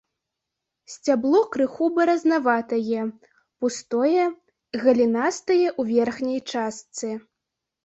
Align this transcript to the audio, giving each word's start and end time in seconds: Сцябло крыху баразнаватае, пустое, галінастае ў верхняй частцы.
Сцябло 0.93 1.41
крыху 1.55 1.85
баразнаватае, 1.97 3.03
пустое, 3.65 4.25
галінастае 4.87 5.63
ў 5.79 6.01
верхняй 6.01 6.39
частцы. 6.51 7.07